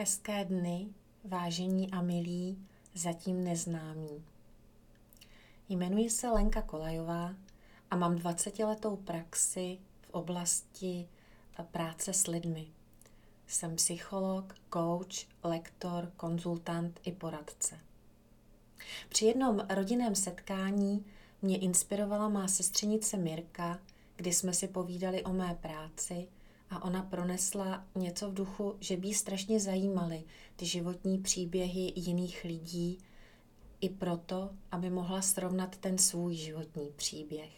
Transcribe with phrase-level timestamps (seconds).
[0.00, 0.88] Hezké dny,
[1.24, 4.24] vážení a milí, zatím neznámí.
[5.68, 7.34] Jmenuji se Lenka Kolajová
[7.90, 11.08] a mám 20-letou praxi v oblasti
[11.70, 12.66] práce s lidmi.
[13.46, 17.78] Jsem psycholog, coach, lektor, konzultant i poradce.
[19.08, 21.04] Při jednom rodinném setkání
[21.42, 23.78] mě inspirovala má sestřenice Mirka,
[24.16, 26.28] kdy jsme si povídali o mé práci
[26.70, 30.24] a ona pronesla něco v duchu, že by strašně zajímaly
[30.56, 32.98] ty životní příběhy jiných lidí,
[33.80, 37.50] i proto, aby mohla srovnat ten svůj životní příběh.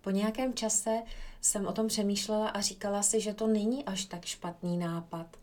[0.00, 1.02] Po nějakém čase
[1.40, 5.36] jsem o tom přemýšlela a říkala si, že to není až tak špatný nápad,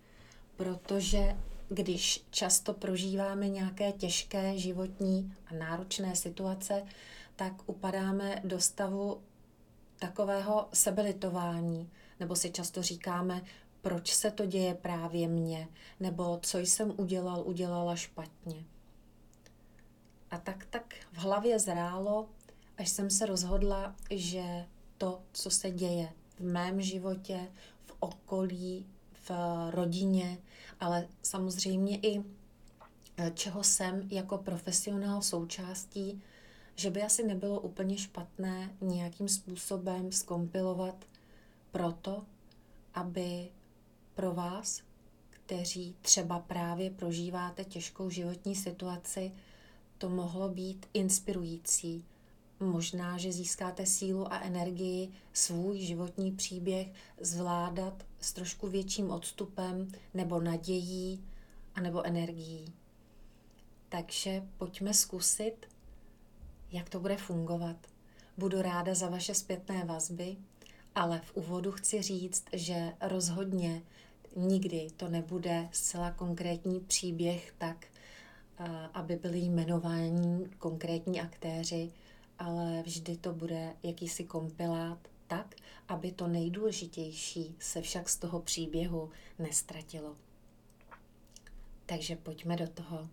[0.55, 1.37] protože
[1.70, 6.84] když často prožíváme nějaké těžké životní a náročné situace,
[7.35, 9.21] tak upadáme do stavu
[9.99, 13.41] takového sebelitování, nebo si často říkáme,
[13.81, 15.67] proč se to děje právě mně,
[15.99, 18.65] nebo co jsem udělal, udělala špatně.
[20.31, 22.29] A tak tak v hlavě zrálo,
[22.77, 24.65] až jsem se rozhodla, že
[24.98, 27.51] to, co se děje v mém životě,
[27.85, 28.85] v okolí,
[29.29, 29.32] v
[29.71, 30.37] rodině,
[30.79, 32.23] ale samozřejmě i
[33.17, 36.21] eh, čeho jsem jako profesionál součástí,
[36.79, 41.05] že by asi nebylo úplně špatné nějakým způsobem skompilovat
[41.71, 42.25] proto,
[42.93, 43.49] aby
[44.13, 44.81] pro vás,
[45.29, 49.31] kteří třeba právě prožíváte těžkou životní situaci,
[49.98, 52.05] to mohlo být inspirující.
[52.59, 56.87] Možná, že získáte sílu a energii svůj životní příběh
[57.21, 61.23] zvládat s trošku větším odstupem nebo nadějí
[61.75, 62.73] a nebo energií.
[63.89, 65.76] Takže pojďme zkusit,
[66.72, 67.78] jak to bude fungovat.
[68.38, 70.38] Budu ráda za vaše zpětné vazby,
[70.96, 73.81] ale v úvodu chci říct, že rozhodně
[74.35, 77.85] nikdy to nebude zcela konkrétní příběh tak,
[78.94, 81.91] aby byli jmenováni konkrétní aktéři,
[82.39, 85.55] ale vždy to bude jakýsi kompilát tak,
[85.88, 90.16] aby to nejdůležitější se však z toho příběhu nestratilo.
[91.85, 93.09] Takže pojďme do toho.